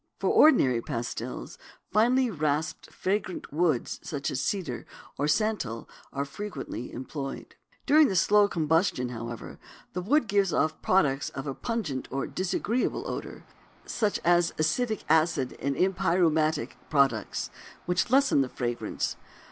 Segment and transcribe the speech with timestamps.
[0.19, 1.59] For ordinary pastils
[1.91, 4.87] finely rasped fragrant woods such as cedar
[5.19, 7.53] or santal are frequently employed.
[7.85, 9.59] During the slow combustion, however,
[9.93, 13.43] the wood gives off products of a pungent or disagreeable odor
[13.85, 17.51] such as acetic acid and empyreumatic products,
[17.85, 19.17] which lessen the fragrance.